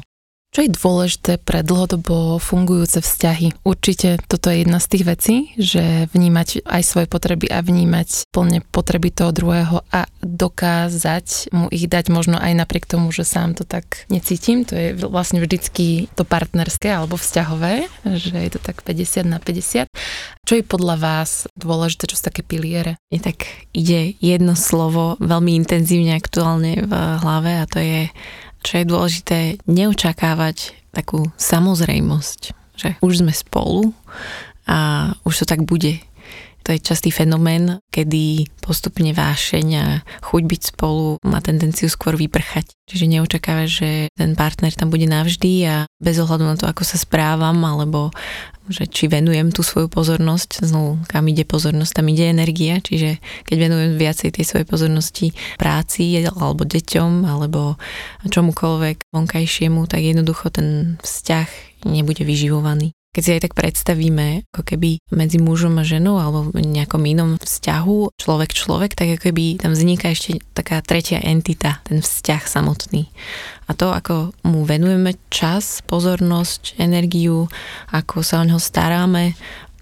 [0.56, 3.68] Čo je dôležité pre dlhodobo fungujúce vzťahy?
[3.68, 8.64] Určite toto je jedna z tých vecí, že vnímať aj svoje potreby a vnímať plne
[8.72, 13.68] potreby toho druhého a dokázať mu ich dať možno aj napriek tomu, že sám to
[13.68, 14.64] tak necítim.
[14.72, 19.92] To je vlastne vždycky to partnerské alebo vzťahové, že je to tak 50 na 50.
[20.48, 22.96] Čo je podľa vás dôležité, čo sú také piliere?
[23.12, 23.44] Je tak
[23.76, 28.08] ide jedno slovo veľmi intenzívne aktuálne v hlave a to je
[28.66, 29.38] čo je dôležité,
[29.70, 32.42] neočakávať takú samozrejmosť,
[32.74, 33.94] že už sme spolu
[34.66, 36.02] a už to tak bude.
[36.66, 39.86] To je častý fenomén, kedy postupne vášeň a
[40.26, 42.74] chuť byť spolu má tendenciu skôr vyprchať.
[42.90, 46.98] Čiže neočakáva, že ten partner tam bude navždy a bez ohľadu na to, ako sa
[46.98, 48.10] správam, alebo
[48.66, 53.56] že či venujem tú svoju pozornosť, znovu kam ide pozornosť, tam ide energia, čiže keď
[53.70, 57.78] venujem viacej tej svojej pozornosti práci alebo deťom alebo
[58.26, 61.50] čomukoľvek vonkajšiemu, tak jednoducho ten vzťah
[61.86, 66.68] nebude vyživovaný keď si aj tak predstavíme, ako keby medzi mužom a ženou alebo v
[66.68, 72.04] nejakom inom vzťahu človek človek, tak ako keby tam vzniká ešte taká tretia entita, ten
[72.04, 73.08] vzťah samotný.
[73.66, 77.48] A to, ako mu venujeme čas, pozornosť, energiu,
[77.96, 79.32] ako sa o neho staráme,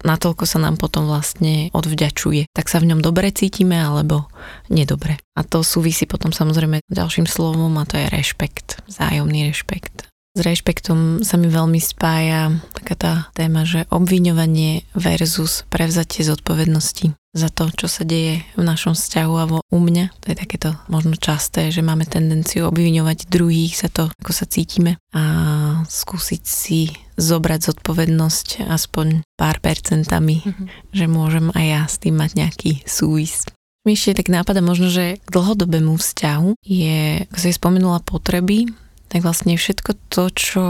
[0.06, 2.54] natoľko sa nám potom vlastne odvďačuje.
[2.54, 4.30] Tak sa v ňom dobre cítime alebo
[4.70, 5.18] nedobre.
[5.34, 10.13] A to súvisí potom samozrejme ďalším slovom a to je rešpekt, vzájomný rešpekt.
[10.34, 17.48] S rešpektom sa mi veľmi spája taká tá téma, že obviňovanie versus prevzatie zodpovednosti za
[17.54, 20.10] to, čo sa deje v našom vzťahu alebo u mňa.
[20.10, 24.98] To je takéto možno časté, že máme tendenciu obviňovať druhých za to, ako sa cítime
[25.14, 25.22] a
[25.86, 30.66] skúsiť si zobrať zodpovednosť aspoň pár percentami, mm-hmm.
[30.90, 33.46] že môžem aj ja s tým mať nejaký súvis.
[33.86, 38.72] Mi ešte tak nápada možno, že k dlhodobému vzťahu je, ako si spomenula, potreby,
[39.14, 40.64] tak vlastne všetko to, čo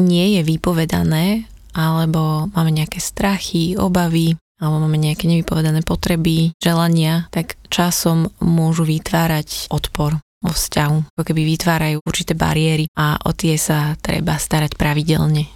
[0.00, 1.44] nie je vypovedané,
[1.76, 9.68] alebo máme nejaké strachy, obavy, alebo máme nejaké nevypovedané potreby, želania, tak časom môžu vytvárať
[9.68, 11.12] odpor vo vzťahu.
[11.12, 15.52] Ako keby vytvárajú určité bariéry a o tie sa treba starať pravidelne.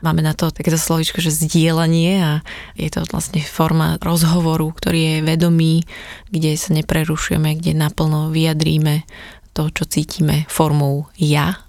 [0.00, 2.32] Máme na to takéto slovičko, že zdieľanie a
[2.72, 5.84] je to vlastne forma rozhovoru, ktorý je vedomý,
[6.32, 9.04] kde sa neprerušujeme, kde naplno vyjadríme
[9.52, 11.66] to, čo cítime formou ja.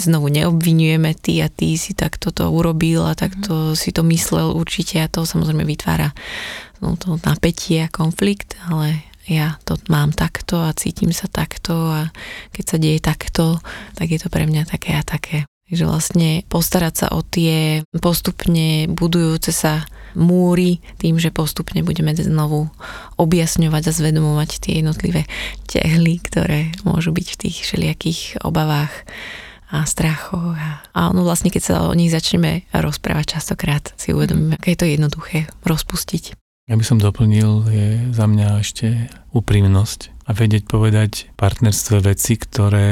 [0.00, 5.04] Znovu neobvinujeme ty a ty si takto to urobil a takto si to myslel určite
[5.04, 6.16] a to samozrejme vytvára
[6.80, 12.10] no, to napätie a konflikt, ale ja to mám takto a cítim sa takto a
[12.50, 13.44] keď sa deje takto,
[13.94, 15.46] tak je to pre mňa také a také.
[15.72, 22.68] Takže vlastne postarať sa o tie postupne budujúce sa múry tým, že postupne budeme znovu
[23.16, 25.24] objasňovať a zvedomovať tie jednotlivé
[25.64, 28.92] tehly, ktoré môžu byť v tých všelijakých obavách
[29.72, 30.52] a strachoch.
[30.92, 34.92] A, ono vlastne, keď sa o nich začneme rozprávať častokrát, si uvedomíme, aké je to
[34.92, 36.36] jednoduché rozpustiť.
[36.68, 42.90] Ja by som doplnil, je za mňa ešte úprimnosť a vedieť povedať partnerstve veci, ktoré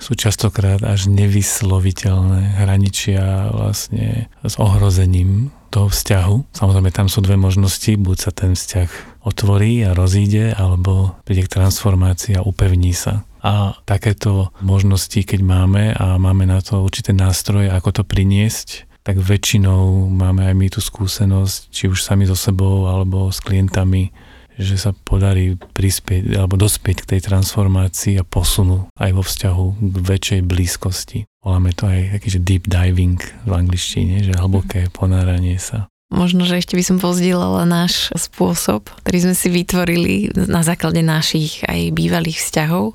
[0.00, 6.54] sú častokrát až nevysloviteľné, hraničia vlastne s ohrozením toho vzťahu.
[6.54, 11.54] Samozrejme, tam sú dve možnosti, buď sa ten vzťah otvorí a rozíde, alebo príde k
[11.58, 13.26] transformácii a upevní sa.
[13.44, 19.20] A takéto možnosti, keď máme a máme na to určité nástroje, ako to priniesť, tak
[19.20, 24.08] väčšinou máme aj my tú skúsenosť, či už sami so sebou alebo s klientami,
[24.58, 29.96] že sa podarí prispieť alebo dospieť k tej transformácii a posunu aj vo vzťahu k
[30.02, 31.18] väčšej blízkosti.
[31.44, 35.92] Voláme to aj taký, že deep diving v angličtine, že hlboké ponáranie sa.
[36.12, 41.64] Možno, že ešte by som pozdielala náš spôsob, ktorý sme si vytvorili na základe našich
[41.64, 42.94] aj bývalých vzťahov,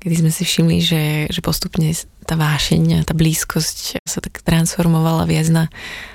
[0.00, 1.90] kedy sme si všimli, že, že postupne
[2.24, 5.64] tá vášeň tá blízkosť sa tak transformovala viac na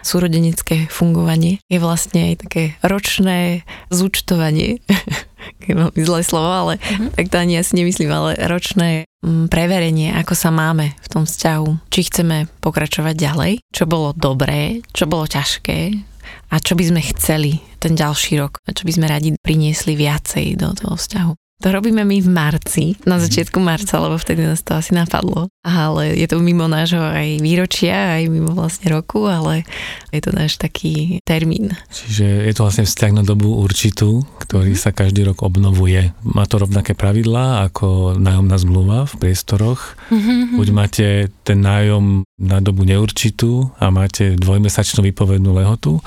[0.02, 1.62] súrodenecké fungovanie.
[1.70, 3.62] Je vlastne aj také ročné
[3.94, 4.82] zúčtovanie,
[5.70, 7.14] mám zlé slovo, ale mm-hmm.
[7.14, 11.94] tak to ani asi nemyslím, ale ročné mm, preverenie, ako sa máme v tom vzťahu.
[11.94, 16.09] Či chceme pokračovať ďalej, čo bolo dobré, čo bolo ťažké,
[16.50, 20.60] a čo by sme chceli ten ďalší rok a čo by sme radi priniesli viacej
[20.60, 21.49] do toho vzťahu.
[21.60, 25.52] To robíme my v marci, na začiatku marca, lebo vtedy nás to asi napadlo.
[25.60, 29.68] Ale je to mimo nášho aj výročia, aj mimo vlastne roku, ale
[30.16, 31.76] je to náš taký termín.
[31.92, 34.80] Čiže je to vlastne vzťah na dobu určitú, ktorý mhm.
[34.80, 36.16] sa každý rok obnovuje.
[36.24, 40.00] Má to rovnaké pravidlá ako nájomná zmluva v priestoroch.
[40.16, 40.56] Mm-hmm.
[40.56, 41.08] Buď máte
[41.44, 46.00] ten nájom na dobu neurčitú a máte dvojmesačnú výpovednú lehotu,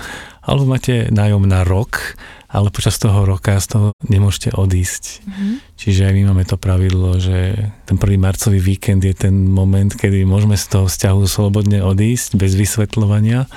[0.42, 2.16] alebo máte nájom na rok
[2.52, 5.24] ale počas toho roka z toho nemôžete odísť.
[5.24, 5.54] Mm-hmm.
[5.80, 7.56] Čiže aj my máme to pravidlo, že
[7.88, 12.52] ten prvý marcový víkend je ten moment, kedy môžeme z toho vzťahu slobodne odísť bez
[12.52, 13.48] vysvetľovania,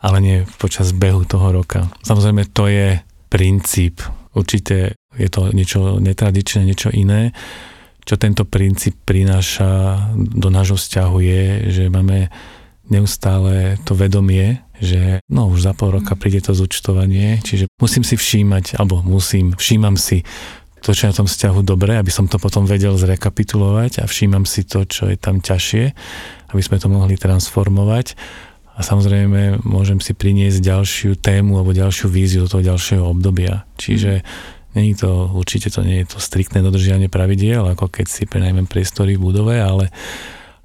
[0.00, 1.92] ale nie počas behu toho roka.
[2.00, 2.96] Samozrejme to je
[3.28, 4.00] princíp.
[4.32, 7.36] Určite je to niečo netradičné, niečo iné.
[8.08, 12.32] Čo tento princíp prináša do nášho vzťahu je, že máme
[12.88, 18.18] neustále to vedomie, že no už za pol roka príde to zúčtovanie, čiže musím si
[18.18, 20.26] všímať, alebo musím, všímam si
[20.84, 24.44] to, čo je na tom vzťahu dobré, aby som to potom vedel zrekapitulovať a všímam
[24.44, 25.84] si to, čo je tam ťažšie,
[26.52, 28.18] aby sme to mohli transformovať
[28.74, 33.62] a samozrejme môžem si priniesť ďalšiu tému alebo ďalšiu víziu do toho ďalšieho obdobia.
[33.78, 34.26] Čiže
[34.74, 39.14] není to, určite to nie je to striktné dodržiavanie pravidiel, ako keď si prenajmem priestory
[39.14, 39.94] v budove, ale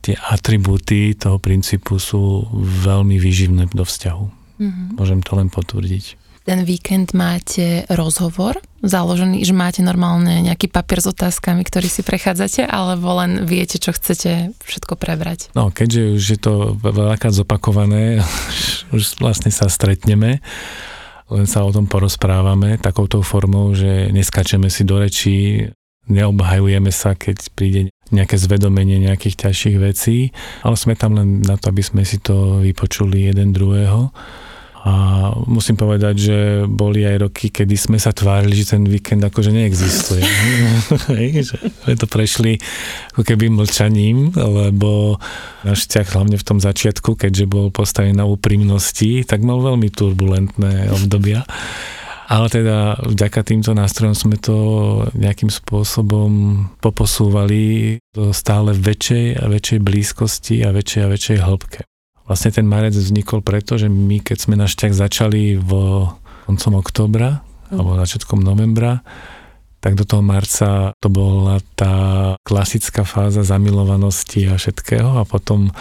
[0.02, 4.26] tie atribúty toho princípu sú veľmi výživné do vzťahu.
[4.60, 4.88] Mm-hmm.
[5.00, 6.20] Môžem to len potvrdiť.
[6.48, 12.66] Ten víkend máte rozhovor založený, že máte normálne nejaký papier s otázkami, ktorý si prechádzate,
[12.66, 15.52] alebo len viete, čo chcete všetko prebrať?
[15.54, 18.24] No, keďže už je to veľakrát zopakované,
[18.96, 20.42] už vlastne sa stretneme,
[21.30, 25.70] len sa o tom porozprávame takouto formou, že neskačeme si do rečí,
[26.10, 30.34] neobhajujeme sa, keď príde nejaké zvedomenie nejakých ťažších vecí,
[30.66, 34.10] ale sme tam len na to, aby sme si to vypočuli jeden druhého.
[34.80, 34.94] A
[35.44, 40.24] musím povedať, že boli aj roky, kedy sme sa tvárili, že ten víkend akože neexistuje.
[41.52, 42.56] že sme to prešli
[43.12, 45.20] ako keby mlčaním, lebo
[45.68, 50.96] náš vzťah hlavne v tom začiatku, keďže bol postavený na úprimnosti, tak mal veľmi turbulentné
[50.96, 51.44] obdobia.
[52.30, 54.58] Ale teda vďaka týmto nástrojom sme to
[55.18, 61.82] nejakým spôsobom poposúvali do stále väčšej a väčšej blízkosti a väčšej a väčšej hĺbke.
[62.30, 65.72] Vlastne ten marec vznikol preto, že my keď sme náš vzťah začali v
[66.46, 67.42] koncom oktobra
[67.74, 69.02] alebo začiatkom novembra,
[69.82, 75.74] tak do toho marca to bola tá klasická fáza zamilovanosti a všetkého a potom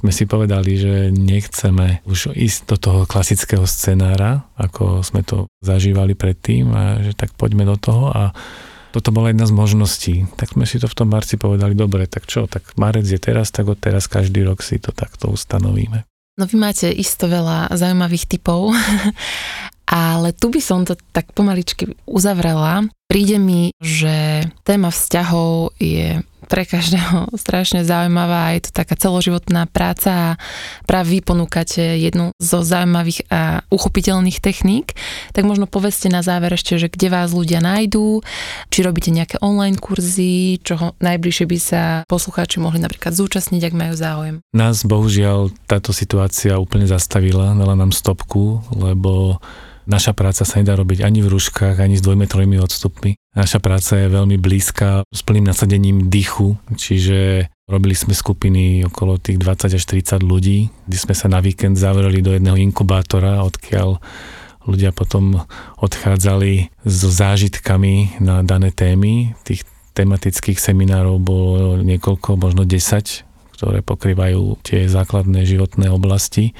[0.00, 6.16] sme si povedali, že nechceme už ísť do toho klasického scenára, ako sme to zažívali
[6.16, 8.32] predtým a že tak poďme do toho a
[8.90, 10.14] toto bola jedna z možností.
[10.34, 13.52] Tak sme si to v tom marci povedali, dobre, tak čo, tak marec je teraz,
[13.54, 16.02] tak od teraz každý rok si to takto ustanovíme.
[16.40, 18.72] No vy máte isto veľa zaujímavých typov,
[19.86, 22.88] ale tu by som to tak pomaličky uzavrela.
[23.04, 30.10] Príde mi, že téma vzťahov je pre každého strašne zaujímavá, je to taká celoživotná práca
[30.10, 30.28] a
[30.84, 34.98] práve vy ponúkate jednu zo zaujímavých a uchopiteľných techník,
[35.30, 38.26] tak možno povedzte na záver ešte, že kde vás ľudia nájdú,
[38.68, 43.94] či robíte nejaké online kurzy, čo najbližšie by sa poslucháči mohli napríklad zúčastniť, ak majú
[43.94, 44.36] záujem.
[44.50, 49.38] Nás bohužiaľ táto situácia úplne zastavila, dala nám stopku, lebo
[49.88, 53.16] Naša práca sa nedá robiť ani v rúškach, ani s dvojmetrovými odstupmi.
[53.32, 59.38] Naša práca je veľmi blízka s plným nasadením dýchu, čiže robili sme skupiny okolo tých
[59.38, 64.02] 20 až 30 ľudí, kde sme sa na víkend zavreli do jedného inkubátora, odkiaľ
[64.68, 65.46] ľudia potom
[65.80, 69.32] odchádzali so zážitkami na dané témy.
[69.46, 69.64] Tých
[69.96, 76.52] tematických seminárov bolo niekoľko, možno 10, ktoré pokrývajú tie základné životné oblasti.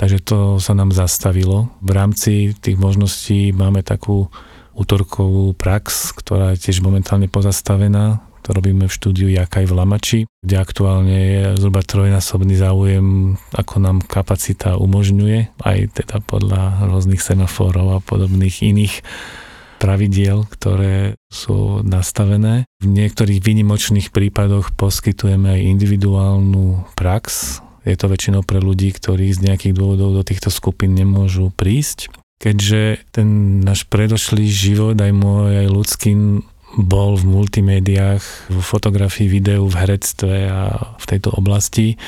[0.00, 1.68] Takže to sa nám zastavilo.
[1.84, 4.32] V rámci tých možností máme takú
[4.72, 8.24] útorkovú prax, ktorá je tiež momentálne pozastavená.
[8.48, 14.00] To robíme v štúdiu Jakaj v Lamači, kde aktuálne je zhruba trojnásobný záujem, ako nám
[14.00, 19.04] kapacita umožňuje, aj teda podľa rôznych semaforov a podobných iných
[19.76, 22.64] pravidiel, ktoré sú nastavené.
[22.80, 27.60] V niektorých výnimočných prípadoch poskytujeme aj individuálnu prax.
[27.84, 32.12] Je to väčšinou pre ľudí, ktorí z nejakých dôvodov do týchto skupín nemôžu prísť.
[32.40, 36.10] Keďže ten náš predošlý život, aj môj, aj ľudský,
[36.78, 41.98] bol v multimédiách, v fotografii, videu, v herectve a v tejto oblasti,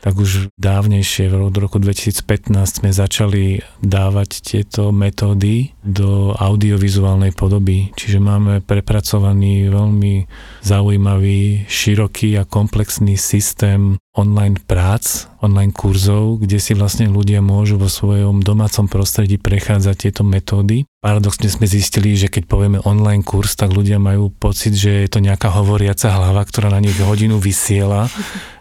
[0.00, 7.94] tak už dávnejšie, v roku 2015 sme začali dávať tieto metódy do audiovizuálnej podoby.
[7.94, 10.26] Čiže máme prepracovaný veľmi
[10.66, 17.86] zaujímavý, široký a komplexný systém online prác, online kurzov, kde si vlastne ľudia môžu vo
[17.86, 20.88] svojom domácom prostredí prechádzať tieto metódy.
[21.04, 25.20] Paradoxne sme zistili, že keď povieme online kurz, tak ľudia majú pocit, že je to
[25.20, 28.08] nejaká hovoriaca hlava, ktorá na nich hodinu vysiela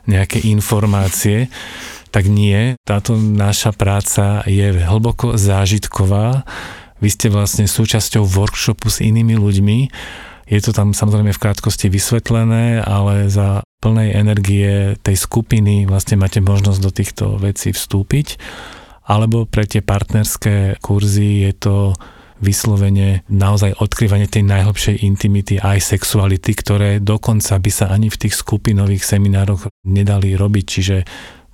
[0.06, 1.49] nejaké informácie,
[2.16, 2.80] tak nie.
[2.88, 6.47] Táto naša práca je hlboko zážitková.
[7.03, 9.78] Vy ste vlastne súčasťou workshopu s inými ľuďmi.
[10.45, 16.39] Je to tam samozrejme v krátkosti vysvetlené, ale za plnej energie tej skupiny vlastne máte
[16.39, 18.39] možnosť do týchto vecí vstúpiť.
[19.06, 21.76] Alebo pre tie partnerské kurzy je to
[22.46, 28.38] vyslovene naozaj odkrývanie tej najhlbšej intimity aj sexuality, ktoré dokonca by sa ani v tých
[28.38, 30.98] skupinových seminároch nedali robiť, čiže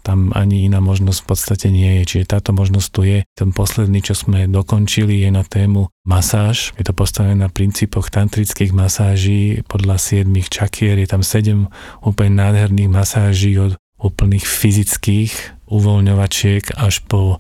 [0.02, 2.04] tam ani iná možnosť v podstate nie je.
[2.18, 3.20] Čiže táto možnosť tu je.
[3.38, 6.74] Ten posledný, čo sme dokončili, je na tému masáž.
[6.82, 10.98] Je to postavené na princípoch tantrických masáží podľa siedmých čakier.
[10.98, 11.70] Je tam sedem
[12.02, 17.38] úplne nádherných masáží od úplných fyzických uvoľňovačiek až po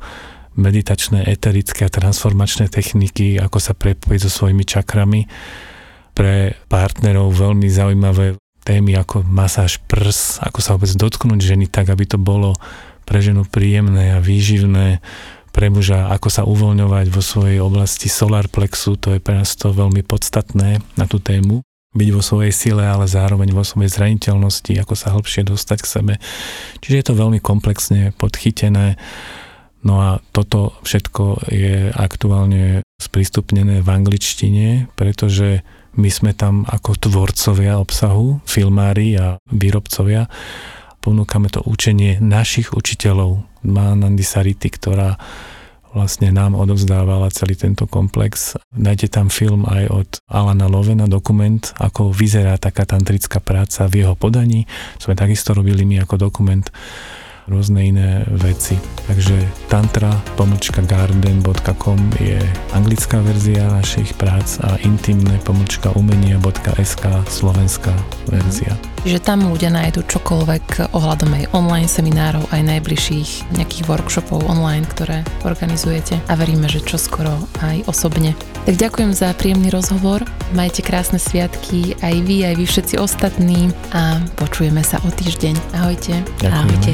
[0.55, 5.27] meditačné, eterické a transformačné techniky, ako sa prepojiť so svojimi čakrami.
[6.11, 12.05] Pre partnerov veľmi zaujímavé témy ako masáž prs, ako sa vôbec dotknúť ženy tak, aby
[12.05, 12.53] to bolo
[13.07, 15.01] pre ženu príjemné a výživné,
[15.51, 19.75] pre muža, ako sa uvoľňovať vo svojej oblasti solar plexu, to je pre nás to
[19.75, 21.59] veľmi podstatné na tú tému
[21.91, 26.13] byť vo svojej sile, ale zároveň vo svojej zraniteľnosti, ako sa hĺbšie dostať k sebe.
[26.79, 28.95] Čiže je to veľmi komplexne podchytené
[29.81, 35.65] No a toto všetko je aktuálne sprístupnené v angličtine, pretože
[35.97, 40.29] my sme tam ako tvorcovia obsahu, filmári a výrobcovia.
[41.01, 43.41] Ponúkame to učenie našich učiteľov.
[43.65, 44.23] Má Nandi
[44.69, 45.17] ktorá
[45.91, 48.55] vlastne nám odovzdávala celý tento komplex.
[48.71, 54.15] Nájde tam film aj od Alana Lovena, dokument, ako vyzerá taká tantrická práca v jeho
[54.15, 54.63] podaní.
[54.97, 56.63] Sme takisto robili my ako dokument
[57.51, 58.79] rôzne iné veci.
[59.11, 62.41] Takže tantra.garden.com je
[62.71, 67.91] anglická verzia našich prác a intimné pomlčka umenia.sk slovenská
[68.31, 68.71] verzia.
[69.01, 75.25] Že tam ľudia nájdu čokoľvek ohľadom aj online seminárov, aj najbližších nejakých workshopov online, ktoré
[75.41, 77.33] organizujete a veríme, že čoskoro
[77.65, 78.37] aj osobne.
[78.69, 80.21] Tak ďakujem za príjemný rozhovor,
[80.53, 85.81] majte krásne sviatky aj vy, aj vy všetci ostatní a počujeme sa o týždeň.
[85.81, 86.21] Ahojte.
[86.37, 86.53] Ďakujem.
[86.53, 86.93] Ahojte.